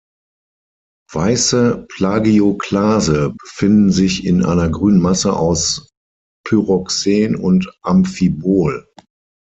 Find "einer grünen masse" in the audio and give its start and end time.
4.43-5.31